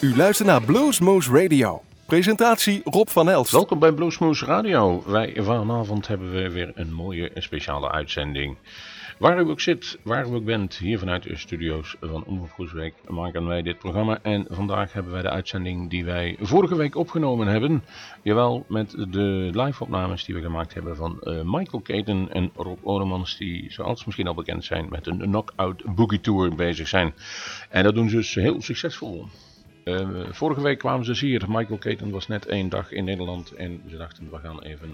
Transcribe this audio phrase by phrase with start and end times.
[0.00, 1.82] U luistert naar Bluesmoose Radio.
[2.06, 3.52] Presentatie Rob van Elst.
[3.52, 5.02] Welkom bij Bluesmoose Radio.
[5.06, 8.56] Wij vanavond hebben we weer een mooie speciale uitzending.
[9.18, 12.94] Waar u ook zit, waar u ook bent, hier vanuit de studio's van Omroep Groesbeek
[13.08, 14.18] maken wij dit programma.
[14.22, 17.82] En vandaag hebben wij de uitzending die wij vorige week opgenomen hebben.
[18.22, 22.78] Jawel, met de live opnames die we gemaakt hebben van uh, Michael Caton en Rob
[22.82, 23.36] Oremans.
[23.36, 27.14] Die zoals misschien al bekend zijn met een Knockout Boogie Tour bezig zijn.
[27.70, 29.26] En dat doen ze dus heel succesvol.
[29.88, 31.44] Uh, vorige week kwamen ze hier.
[31.48, 33.52] Michael Caton was net één dag in Nederland.
[33.52, 34.90] En ze dachten, we gaan even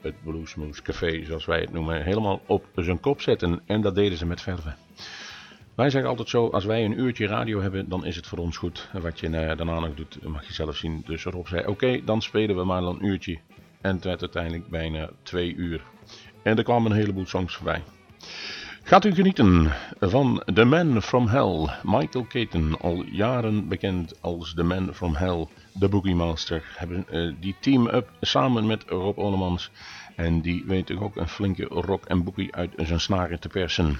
[0.00, 3.60] het Bluesmoose Café, zoals wij het noemen, helemaal op zijn kop zetten.
[3.66, 4.76] En dat deden ze met verven.
[5.74, 8.56] Wij zeggen altijd zo, als wij een uurtje radio hebben, dan is het voor ons
[8.56, 8.88] goed.
[8.92, 11.02] Wat je uh, daarna nog doet, mag je zelf zien.
[11.06, 13.38] Dus Rob zei, oké, dan spelen we maar een uurtje.
[13.80, 15.82] En het werd uiteindelijk bijna twee uur.
[16.42, 17.82] En er kwamen een heleboel songs voorbij.
[18.86, 24.62] Gaat u genieten van The Man From Hell, Michael Caton, al jaren bekend als The
[24.62, 26.62] Man From Hell, de Boogie Master.
[27.10, 29.70] Uh, die team-up samen met Rob Olemans
[30.16, 33.98] en die weet ook een flinke rock en boogie uit zijn snaren te persen.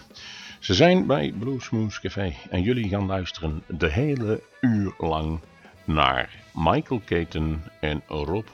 [0.59, 5.41] Ze zijn bij Bluesmoose Café en jullie gaan luisteren de hele uur lang
[5.85, 8.47] naar Michael Caton en Rob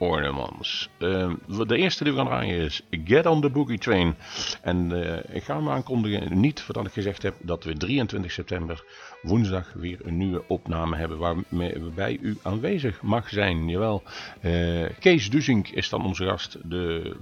[0.00, 0.88] Ornaments.
[0.98, 1.32] Uh,
[1.66, 4.14] de eerste die we gaan draaien is Get on the Boogie Train.
[4.62, 8.84] En uh, ik ga hem aankondigen, niet voordat ik gezegd heb dat we 23 september
[9.22, 13.68] woensdag weer een nieuwe opname hebben waarbij u aanwezig mag zijn.
[13.68, 14.02] Jawel,
[14.42, 17.16] uh, Kees Duzink is dan onze gast, de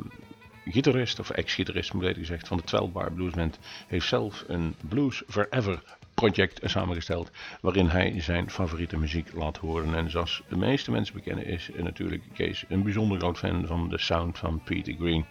[0.65, 4.75] gitarist, of ex-gitarist moet ik gezegd, van de 12 Bar Blues Band, heeft zelf een
[4.89, 5.83] Blues Forever
[6.19, 7.31] project samengesteld
[7.61, 9.95] waarin hij zijn favoriete muziek laat horen.
[9.95, 13.99] En zoals de meeste mensen bekennen is natuurlijk Kees een bijzonder groot fan van de
[13.99, 15.25] sound van Peter Green.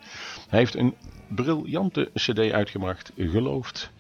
[0.50, 0.96] Hij heeft een
[1.28, 3.92] briljante cd uitgebracht, geloofd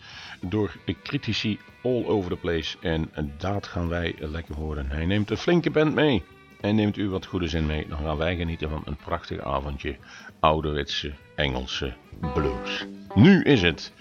[0.42, 2.78] door critici all over the place.
[2.82, 4.90] En dat gaan wij lekker horen.
[4.90, 6.24] Hij neemt een flinke band mee.
[6.62, 9.95] En neemt u wat goede zin mee, dan gaan wij genieten van een prachtig avondje
[10.40, 11.94] ouderwetse Engelse
[12.34, 12.86] blues.
[13.16, 13.94] Nu is het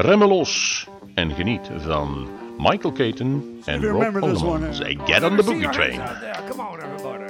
[0.00, 2.28] Remmelos en geniet van
[2.58, 4.74] Michael Caton en Rob Holman.
[4.74, 6.00] Say get on the boogie train.
[6.48, 7.24] Come on everybody.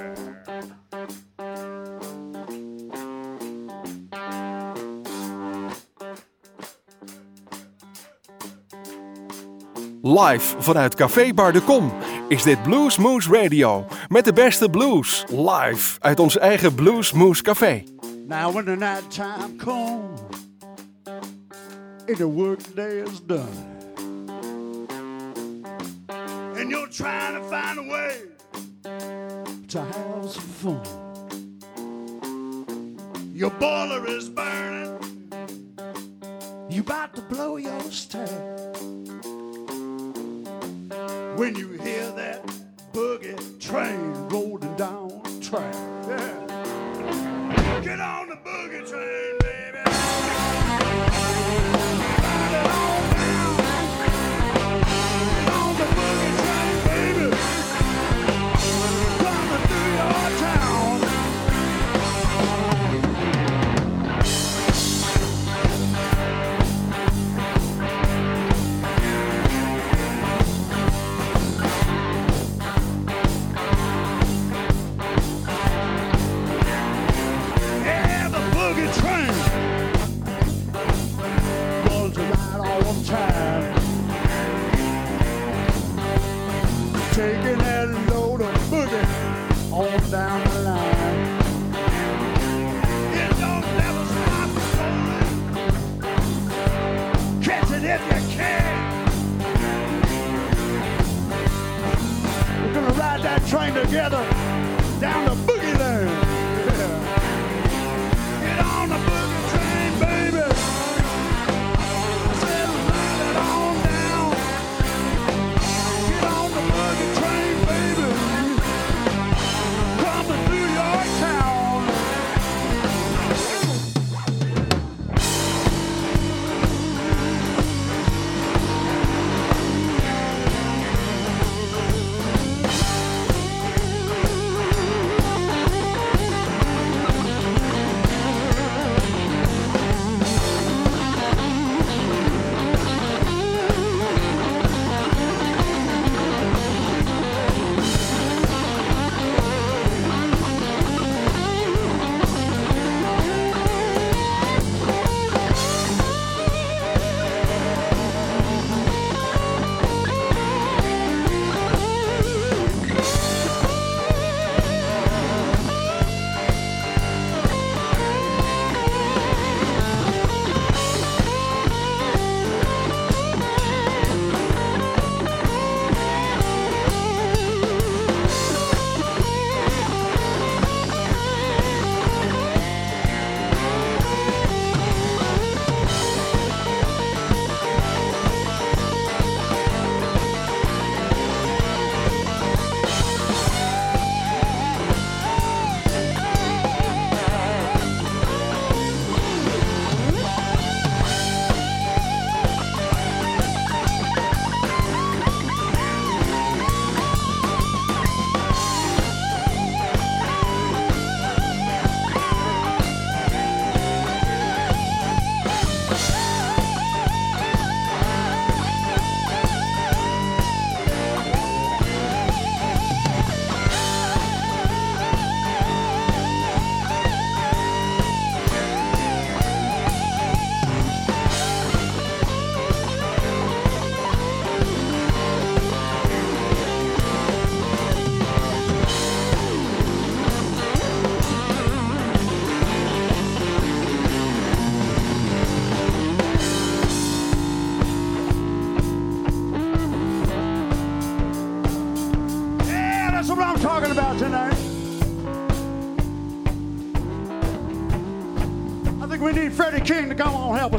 [10.01, 11.91] Live vanuit Café Bar de Kom
[12.27, 13.85] is dit Blues Moose Radio.
[14.07, 15.25] Met de beste blues.
[15.29, 17.83] Live uit ons eigen Blues Moose Café.
[18.27, 20.48] Now when the night time comes
[22.09, 23.47] and the work day is done.
[26.57, 28.21] And you're trying to find a way
[29.67, 30.81] to have some fun.
[33.35, 34.97] Your boiler is burning.
[36.67, 38.27] You about to blow your stack.
[41.37, 42.43] When you hear that
[42.91, 45.75] boogie train rolling down the track.
[46.07, 46.47] Yeah.
[47.83, 49.28] Get on the boogie train,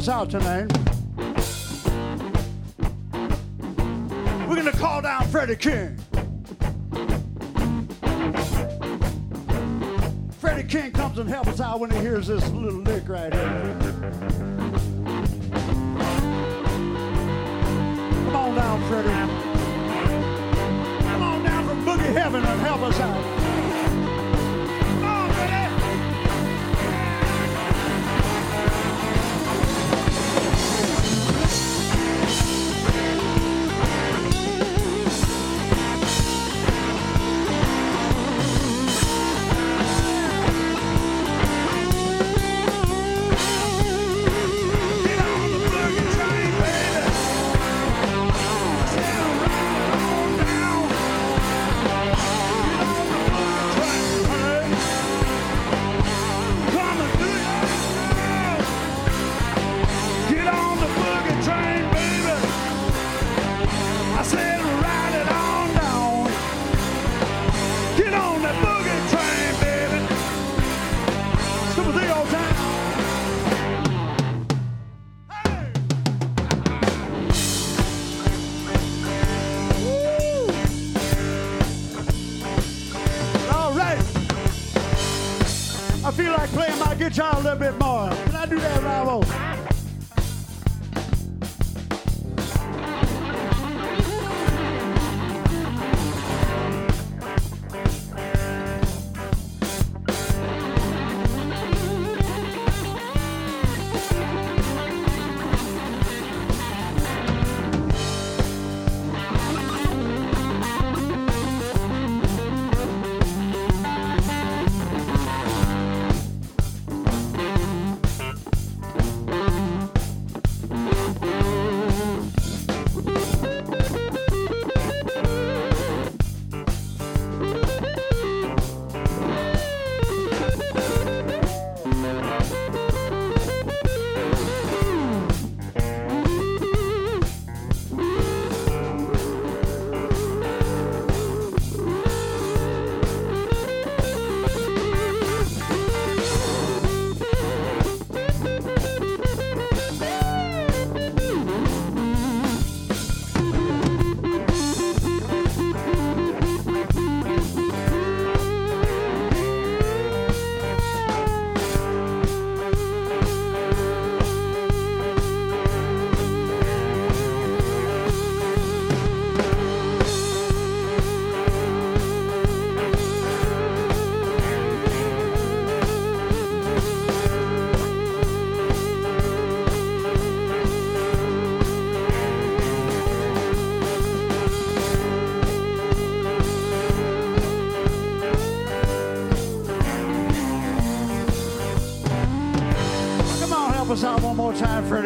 [0.01, 0.73] us out tonight.
[4.49, 5.95] We're gonna call down Freddie King.
[10.39, 13.60] Freddie King comes and helps us out when he hears this little lick right here.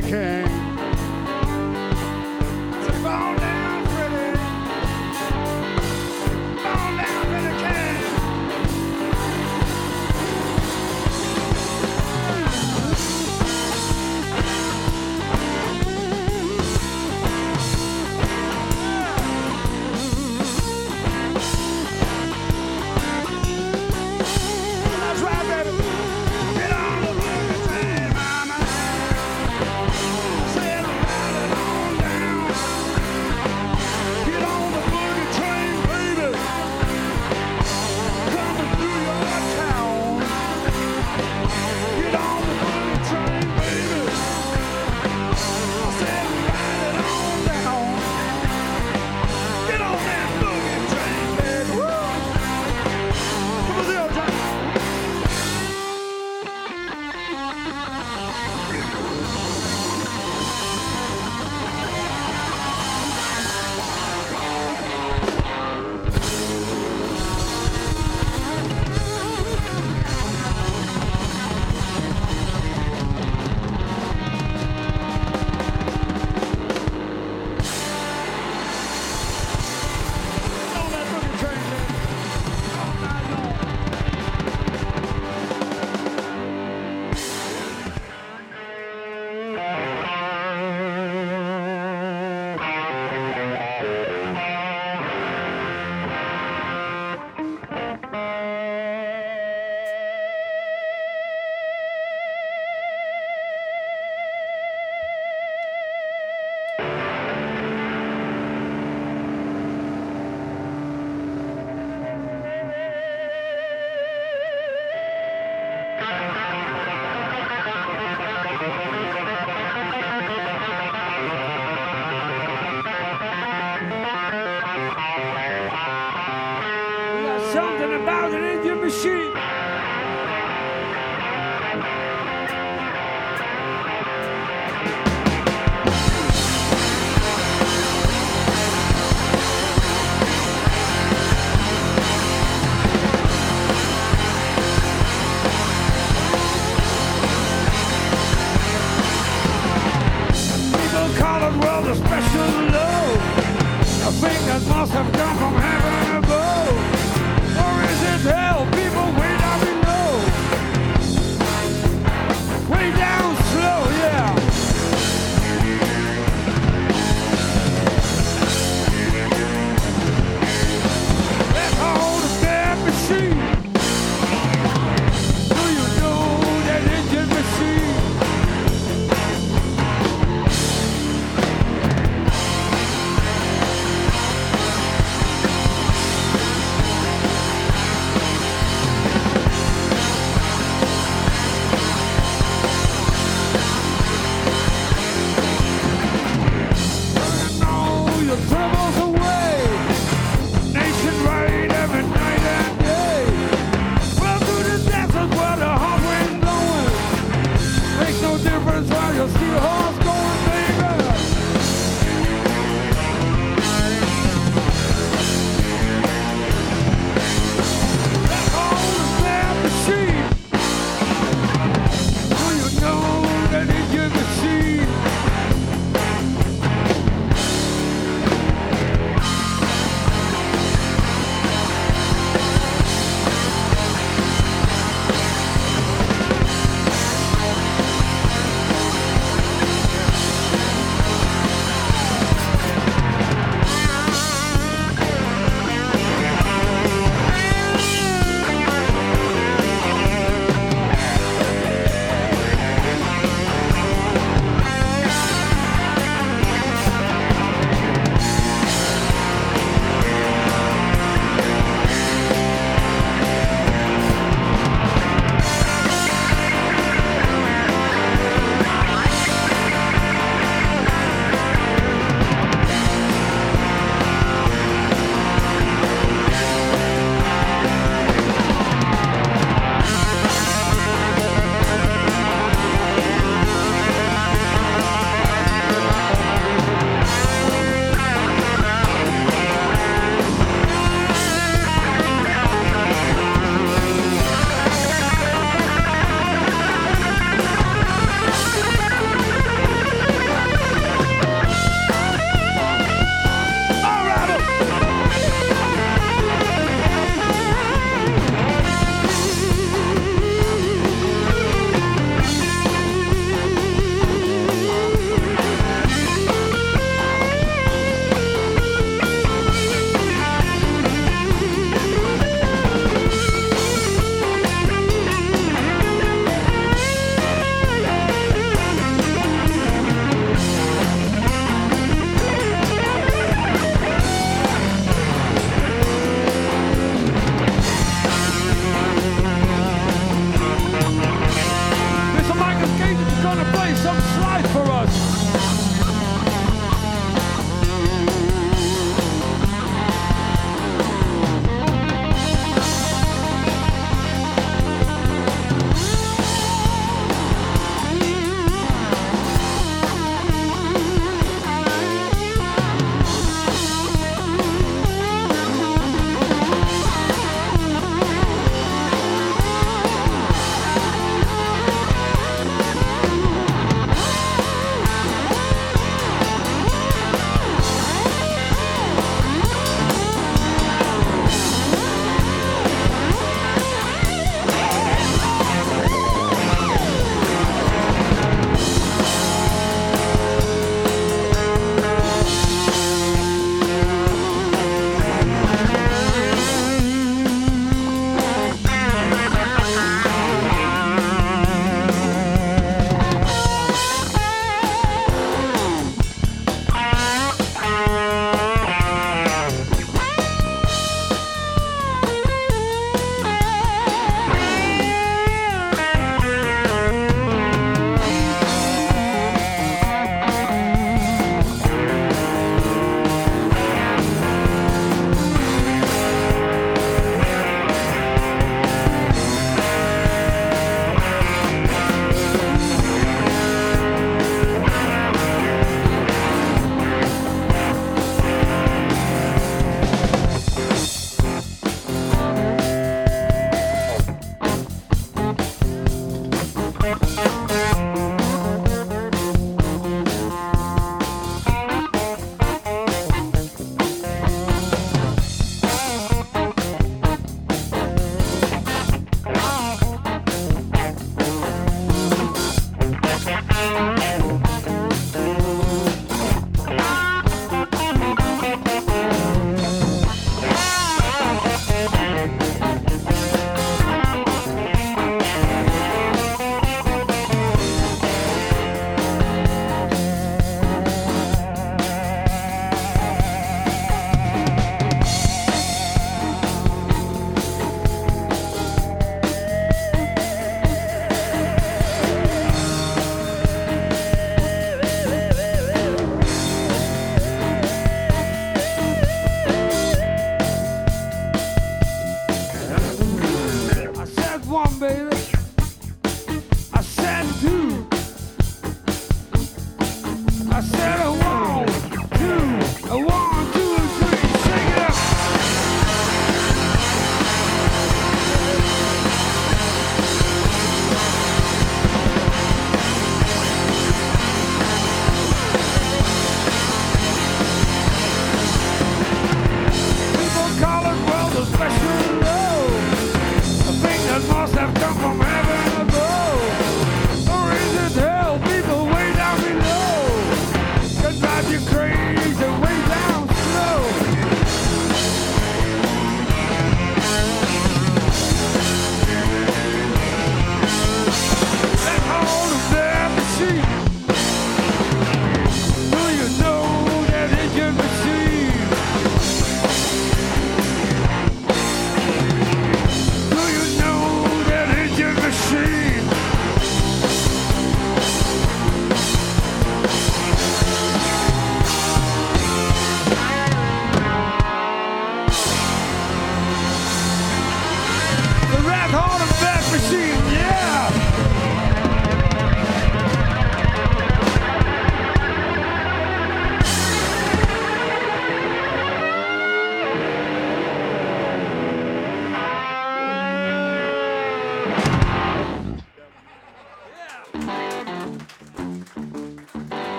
[0.00, 0.35] they can.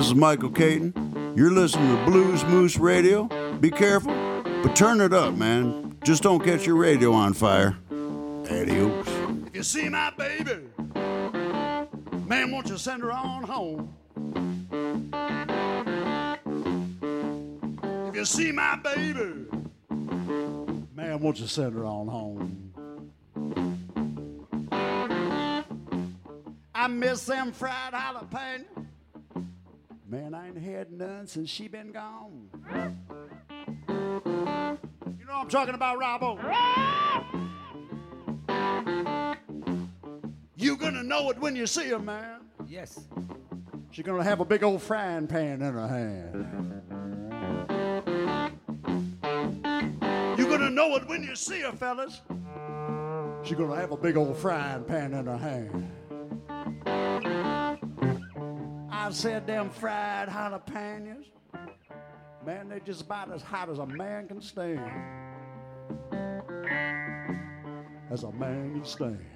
[0.00, 1.34] This is Michael Katon.
[1.36, 3.24] You're listening to Blues Moose Radio.
[3.60, 4.14] Be careful,
[4.62, 5.94] but turn it up, man.
[6.04, 7.76] Just don't catch your radio on fire.
[8.50, 9.06] Adios.
[9.48, 10.60] If you see my baby,
[12.26, 13.94] man, won't you send her on home?
[18.08, 19.44] If you see my baby,
[20.94, 22.72] man, won't you send her on home?
[26.74, 28.79] I miss them fried jalapeno.
[30.10, 32.48] Man, I ain't had none since she been gone.
[33.88, 36.36] You know what I'm talking about, Robbo?
[40.56, 42.40] You gonna know it when you see her, man.
[42.66, 43.06] Yes.
[43.92, 46.46] She's gonna have a big old frying pan in her hand.
[50.36, 52.20] You gonna know it when you see her, fellas.
[53.44, 55.88] She's gonna have a big old frying pan in her hand.
[59.10, 61.24] I said them fried jalapenos.
[62.46, 64.78] Man, they're just about as hot as a man can stand.
[68.08, 69.26] As a man can stand.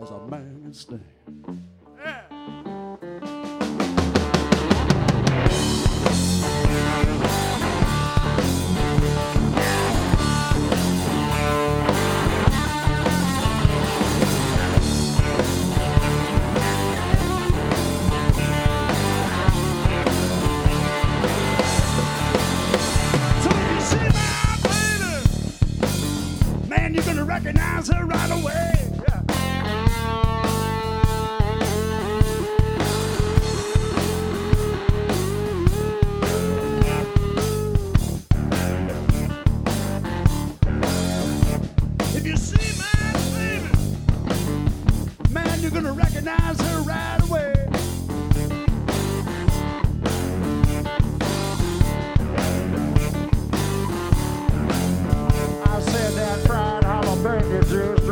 [0.00, 1.19] As a man can stand.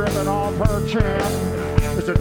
[0.08, 1.02] Dripping off her chin.
[1.98, 2.14] It's a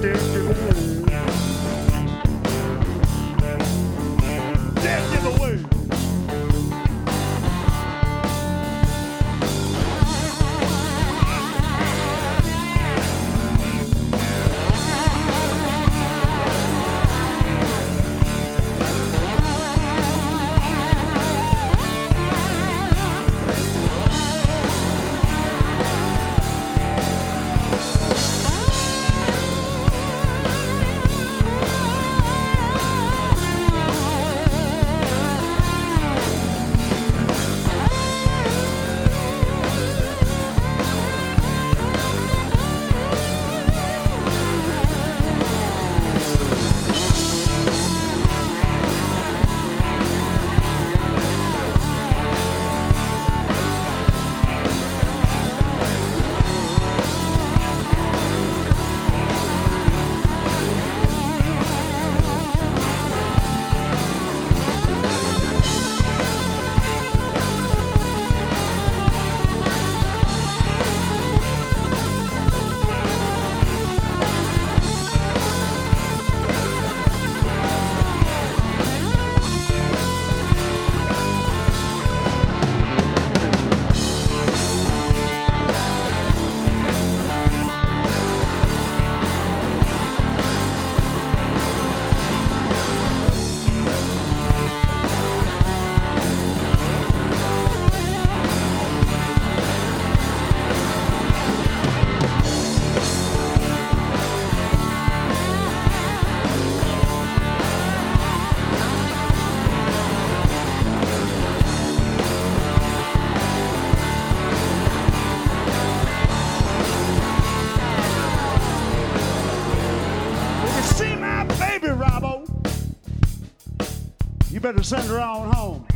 [124.73, 125.87] better send her on home.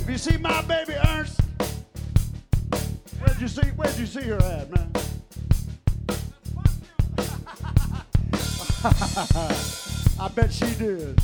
[0.00, 1.38] If you see my baby, Ernst,
[3.20, 4.90] where'd you see, where'd you see her at, man?
[10.18, 11.20] I bet she did.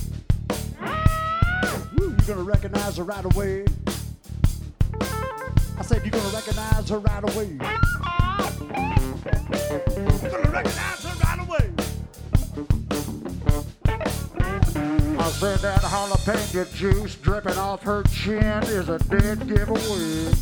[1.96, 3.64] Woo, you're gonna recognize her right away.
[5.78, 7.56] I said you're gonna recognize her right away.
[10.22, 11.13] You're gonna recognize her
[15.24, 20.34] I said that jalapeno juice dripping off her chin is a dead giveaway.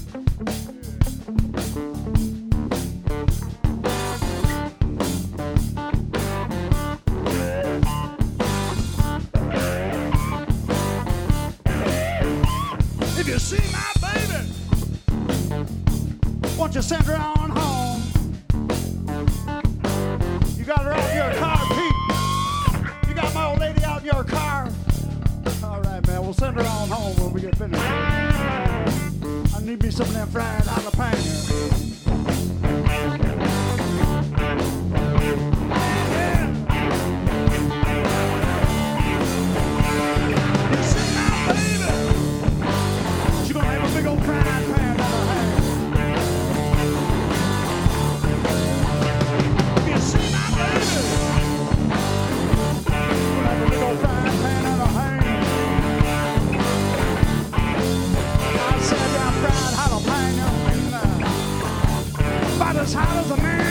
[62.82, 63.61] as hot as a man.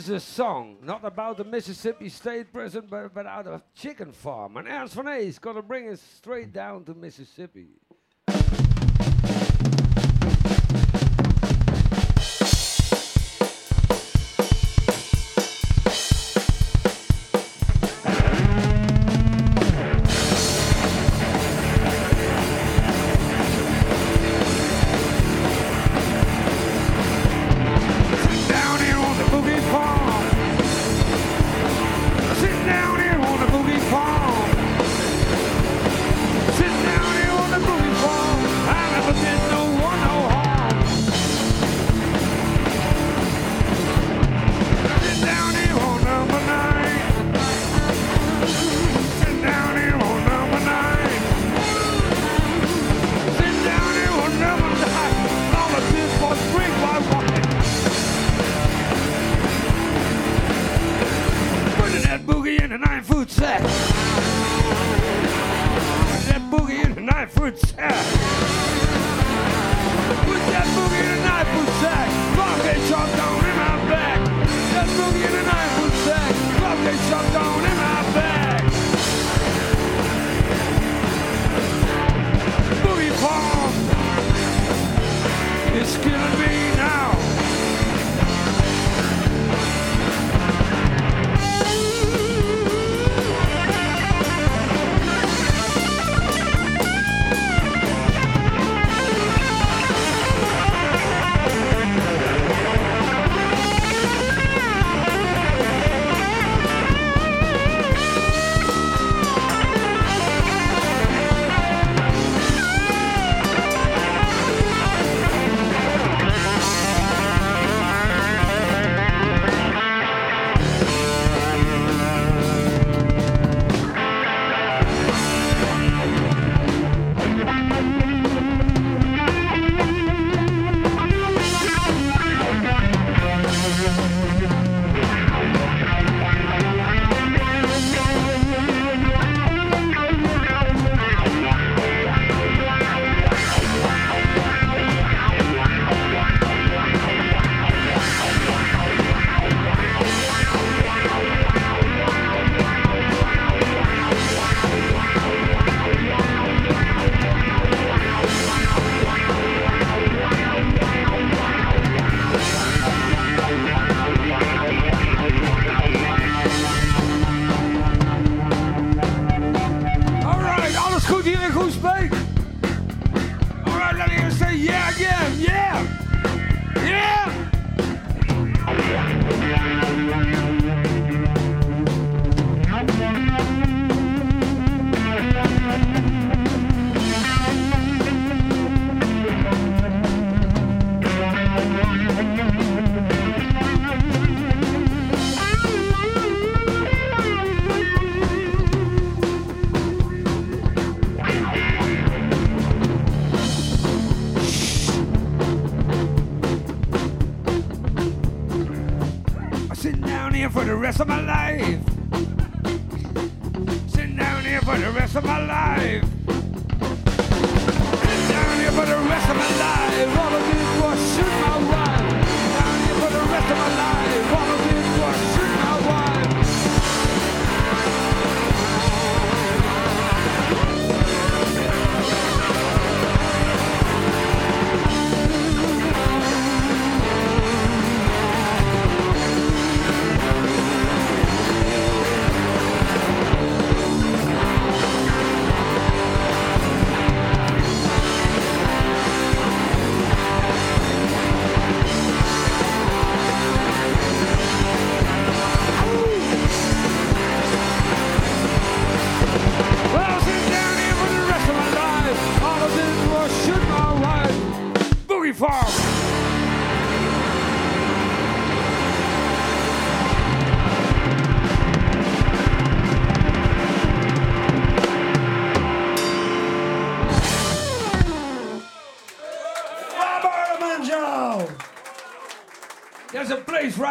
[0.00, 4.56] is a song not about the Mississippi State Prison, but about a chicken farm.
[4.56, 7.68] And Ernst van A's got to bring us straight down to Mississippi.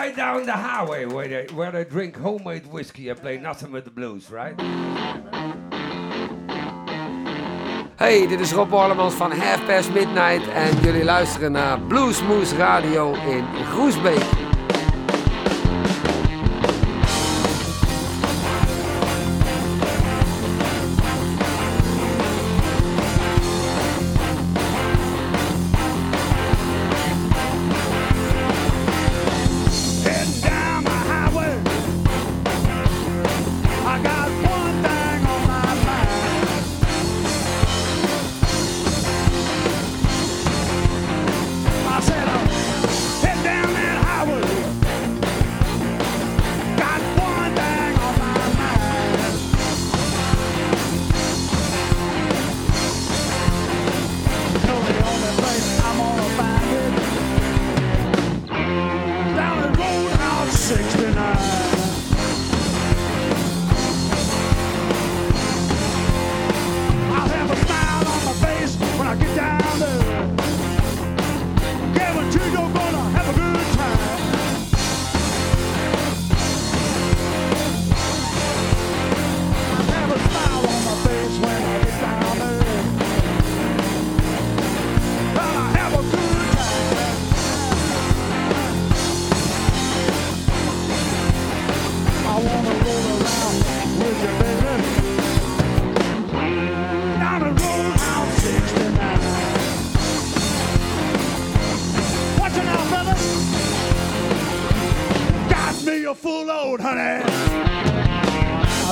[0.10, 3.84] right down the highway where they, where they drink homemade whiskey and play nothing but
[3.84, 4.56] the blues, right?
[7.98, 13.13] Hey, dit is Rob Orlemans van Half Past Midnight en jullie luisteren naar Bluesmoose Radio
[13.13, 14.38] in Groesbeek.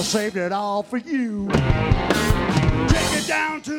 [0.08, 1.50] saved it all for you.
[1.50, 1.60] Take
[3.12, 3.77] it down to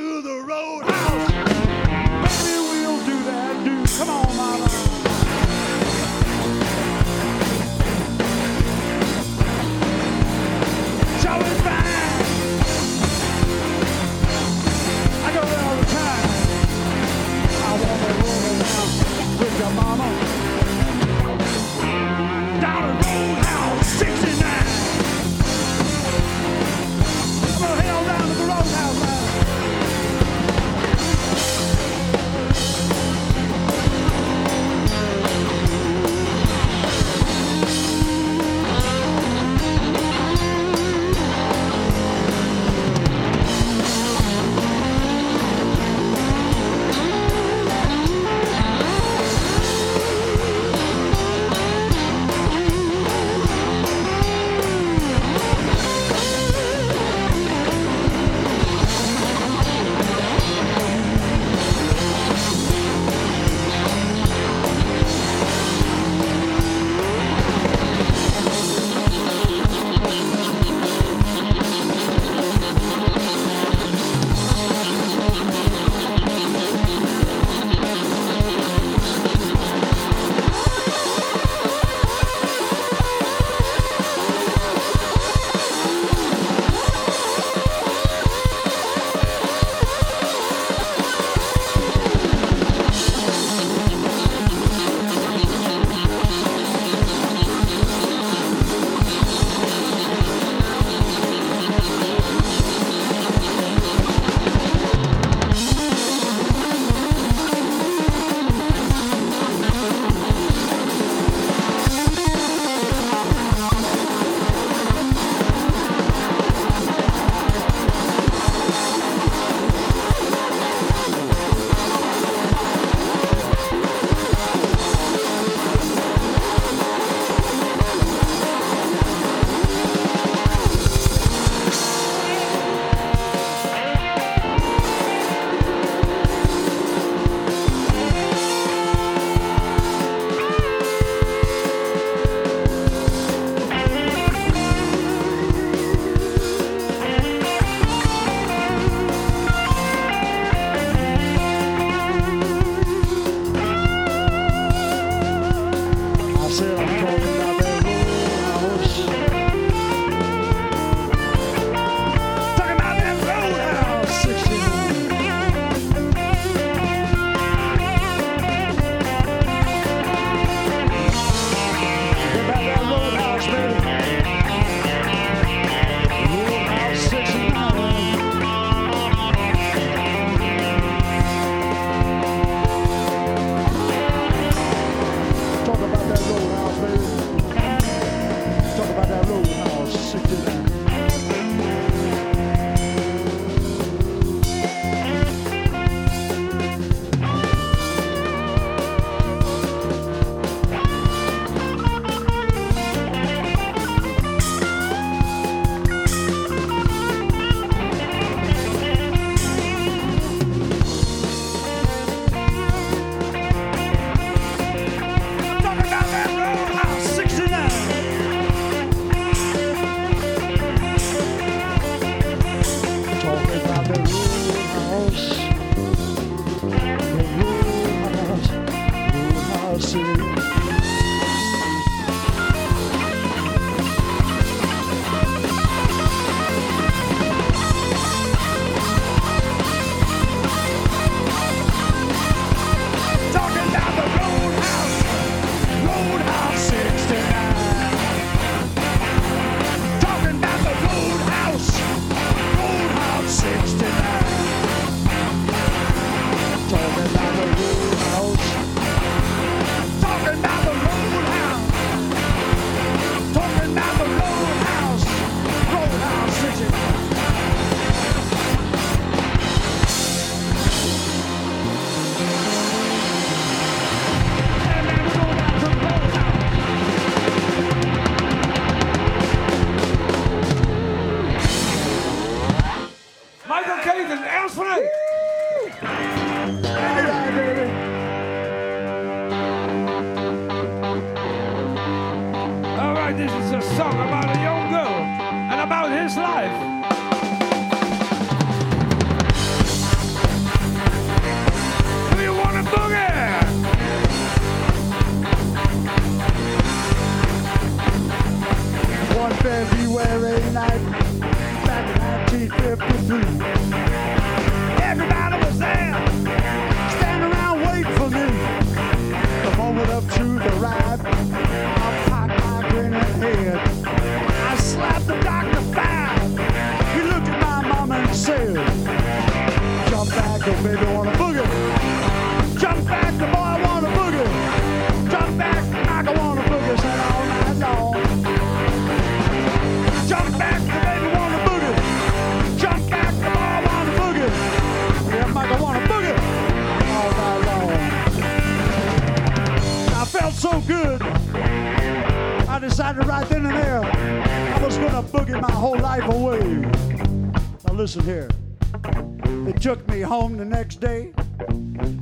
[360.68, 361.14] next day,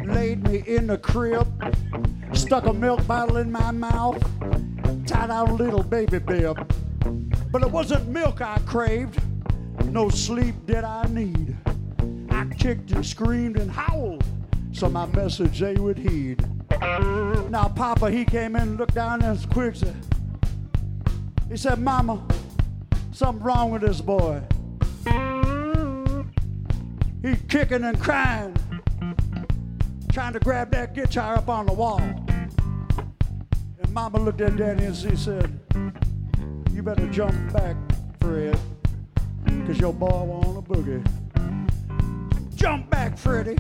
[0.05, 1.47] laid me in the crib,
[2.33, 4.21] stuck a milk bottle in my mouth,
[5.07, 6.57] tied out a little baby bib.
[7.53, 9.21] But it wasn't milk I craved,
[9.85, 11.57] no sleep did I need.
[12.29, 14.25] I kicked and screamed and howled,
[14.73, 16.45] so my message they would heed.
[17.49, 19.95] Now Papa, he came in looked down and quick said,
[21.49, 22.21] he said, Mama,
[23.13, 24.43] something wrong with this boy.
[27.27, 28.56] He's kicking and crying,
[30.17, 32.01] trying to grab that guitar up on the wall.
[32.01, 35.61] And Mama looked at Daddy and she said,
[36.73, 37.77] You better jump back,
[38.19, 38.59] Fred,
[39.67, 41.07] cause your boy want a boogie.
[42.55, 43.59] Jump back, Freddie,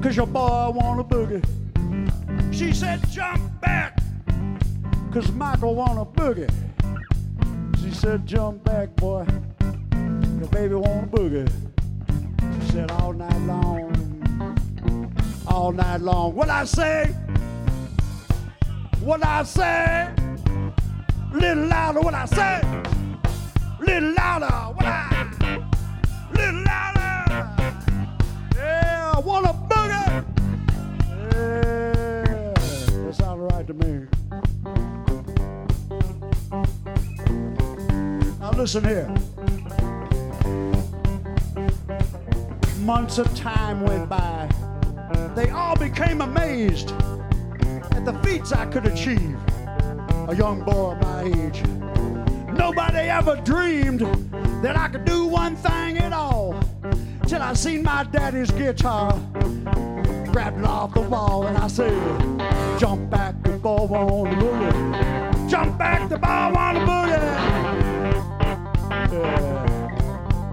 [0.00, 1.44] cause your boy want a boogie.
[2.54, 3.98] She said, Jump back,
[5.12, 6.48] cause Michael want a boogie.
[7.82, 9.26] She said, Jump back, boy,
[10.38, 11.50] your baby want a boogie.
[12.60, 13.79] She said, All night long,
[15.50, 16.34] all night long.
[16.34, 17.14] What I say?
[19.00, 20.08] What I say?
[21.32, 22.60] Little louder, what I say?
[23.80, 25.28] Little louder, what I?
[26.32, 27.50] Little louder.
[28.54, 30.24] Yeah, I want a boogie.
[31.08, 32.52] Yeah,
[33.04, 34.06] that sounds right to me.
[38.40, 39.12] Now listen here.
[42.80, 44.48] Months of time went by.
[45.40, 46.90] They all became amazed
[47.92, 49.38] at the feats I could achieve.
[50.28, 51.64] A young boy my age.
[52.58, 54.00] Nobody ever dreamed
[54.62, 56.62] that I could do one thing at all.
[57.26, 59.18] Till I seen my daddy's guitar,
[60.30, 61.98] grabbed it off the wall, and I said,
[62.78, 65.48] Jump back, the ball on the boogie.
[65.50, 67.08] Jump back, the ball on the boogie.
[69.10, 69.64] Yeah.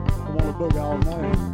[0.08, 1.47] I want to boogie all night.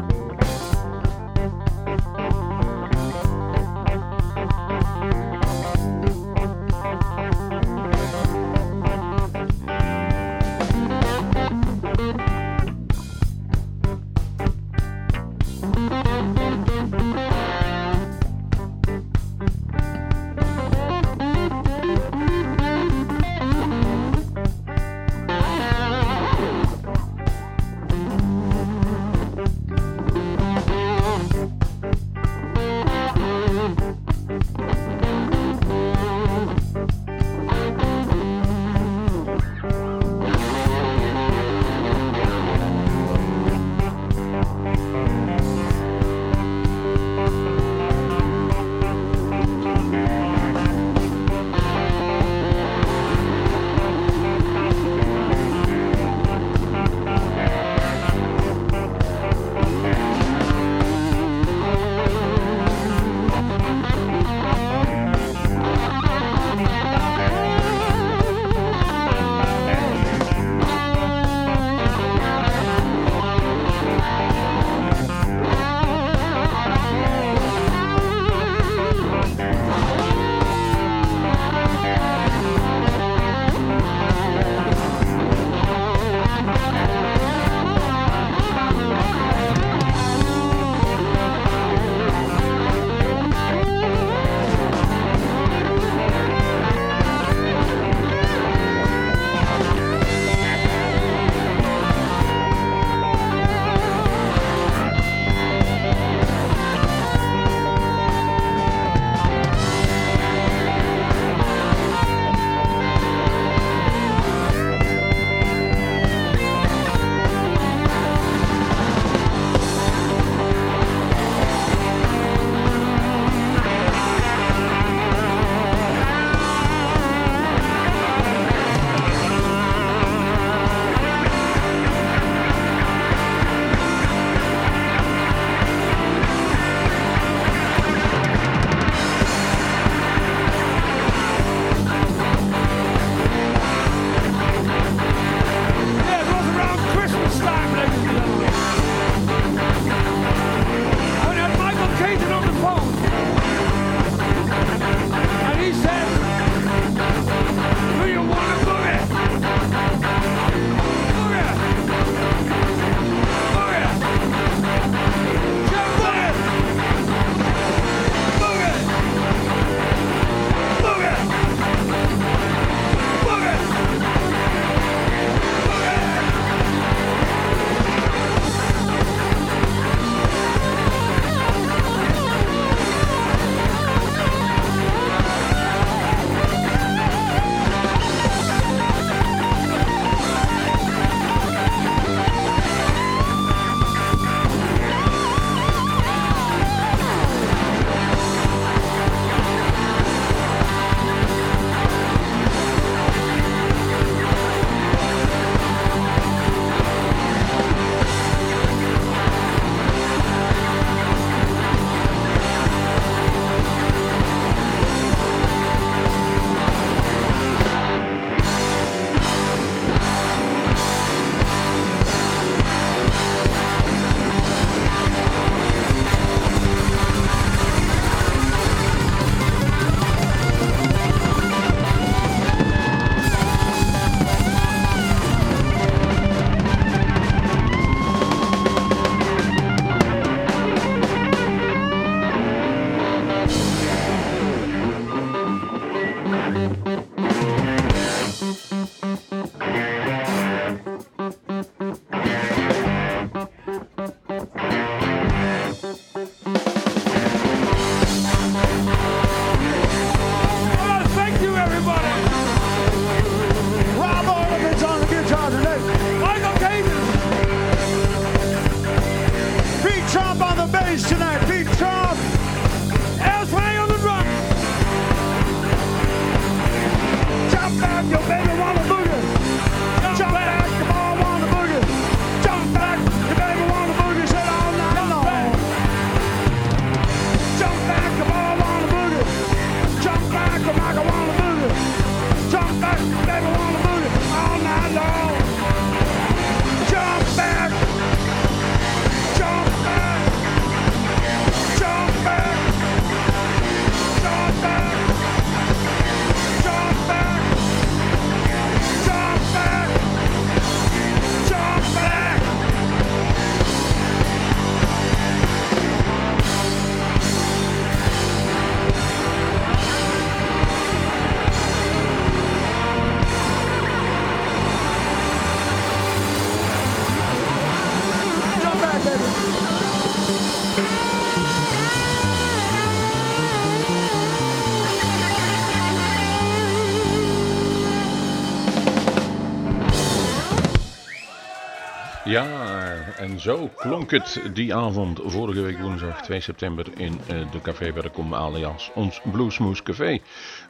[343.43, 348.01] Zo klonk het die avond vorige week woensdag 2 september in uh, de Café bij
[348.01, 350.19] de Kom alias ons Bluesmoose Café.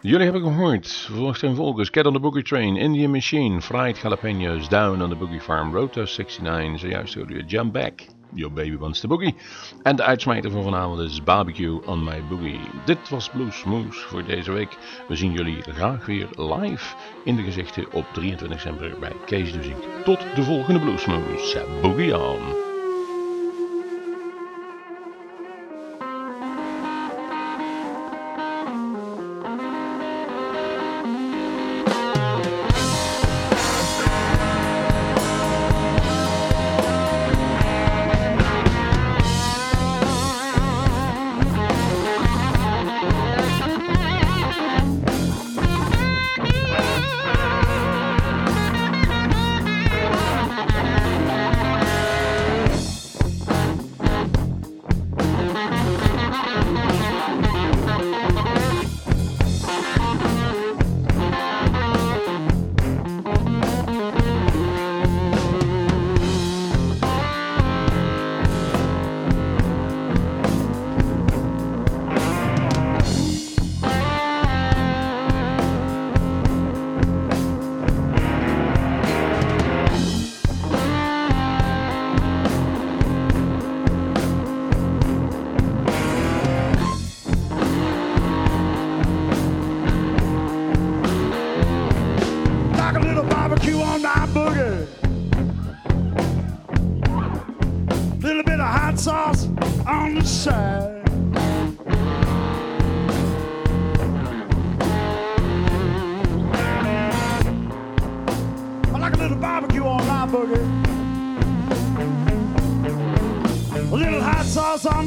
[0.01, 4.69] Jullie hebben gehoord, volgens en volgens, Cat on the Boogie Train, Indian Machine, Fried Jalapenos,
[4.69, 8.05] Down on the Boogie Farm, Rota 69, zojuist hoorde je Jump Back.
[8.36, 9.36] Your Baby Wants the Boogie.
[9.84, 12.59] En de uitsmijter van vanavond is Barbecue on My Boogie.
[12.86, 14.77] Dit was Blues Moose voor deze week.
[15.07, 19.63] We zien jullie graag weer live in de gezichten op 23 december bij Kees de
[19.63, 20.03] Ziek.
[20.03, 21.65] Tot de volgende Blues Moose.
[21.81, 22.72] Boogie on!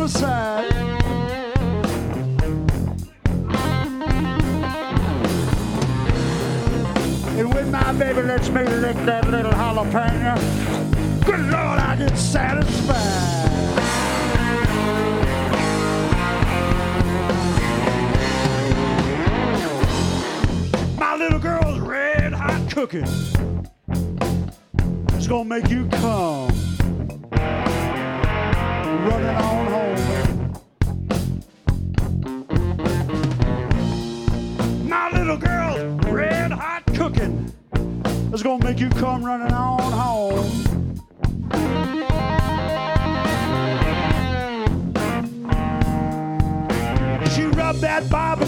[0.09, 0.46] Sauce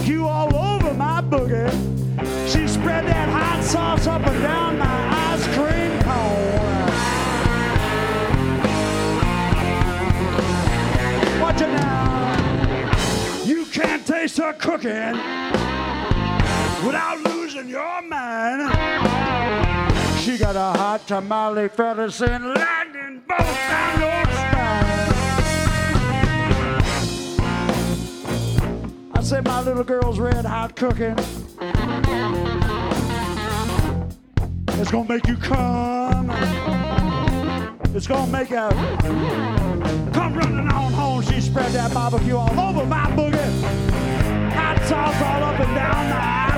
[0.09, 1.69] barbecue all over my boogie.
[2.47, 6.89] She spread that hot sauce up and down my ice cream cone.
[11.41, 13.43] Watch it now.
[13.45, 15.17] You can't taste her cooking
[16.85, 18.71] without losing your mind.
[20.19, 22.78] She got a hot tamale fellas in lightning
[29.29, 31.15] Said my little girl's red hot cooking.
[34.69, 36.31] It's gonna make you come.
[37.93, 41.21] It's gonna make you come running on home.
[41.21, 44.51] She spread that barbecue all over my boogie.
[44.53, 46.48] Hot sauce all up and down the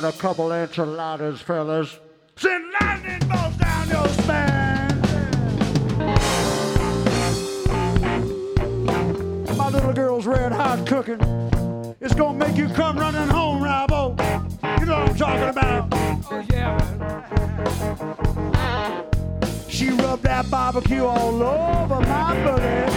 [0.00, 1.98] got a couple enchiladas, fellas.
[2.36, 5.00] Send lightning bolts down your spine.
[9.56, 11.18] My little girl's red hot cooking.
[11.98, 14.10] It's gonna make you come running home, Robo.
[14.80, 15.88] You know what I'm talking about.
[16.30, 16.76] Oh, yeah.
[19.68, 22.92] She rubbed that barbecue all over my booty.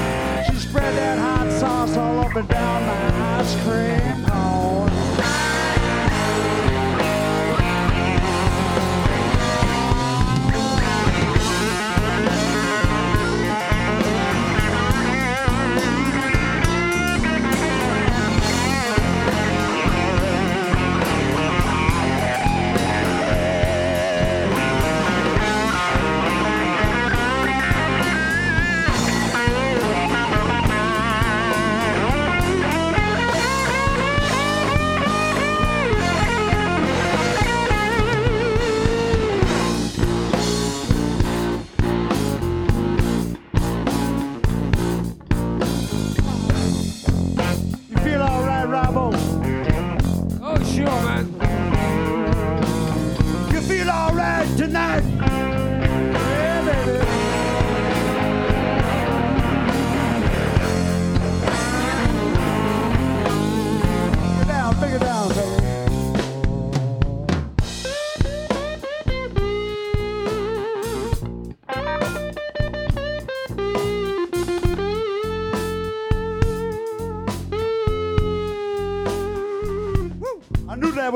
[0.52, 4.99] She spread that hot sauce all up and down my ice cream cone.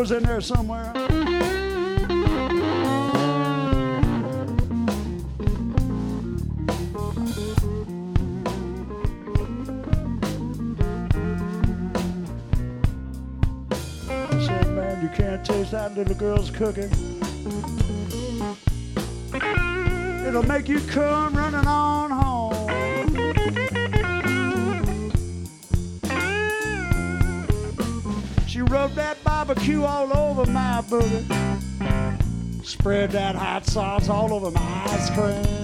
[0.03, 0.91] Was in there somewhere.
[14.41, 16.91] Said, man, you can't taste that little girl's cooking.
[20.27, 21.92] It'll make you come running on
[29.63, 31.25] barbecue all over my booty.
[32.63, 35.62] Spread that hot sauce all over my ice cream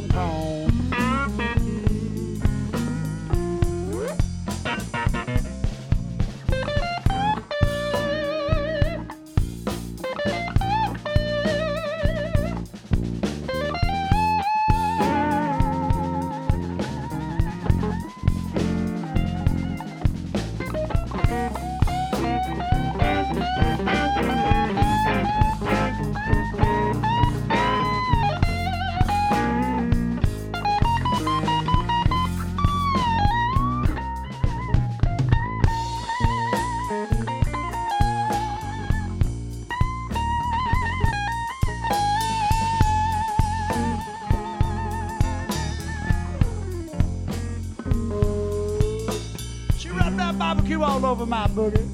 [50.70, 51.88] barbecue all over my boogie.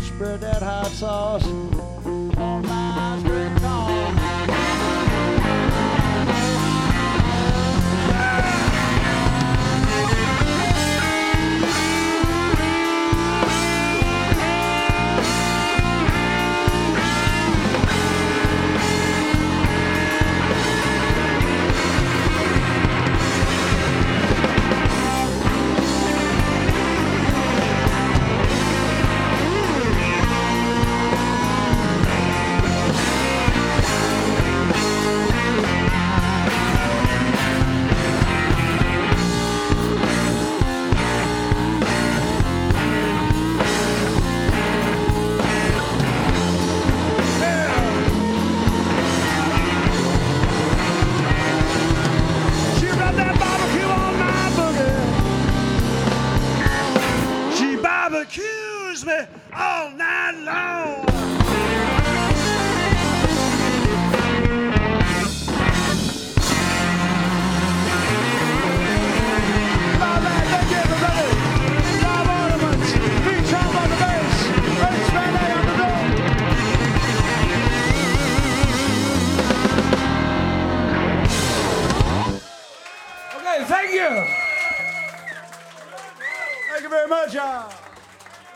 [0.00, 3.59] Spread that hot sauce on my ice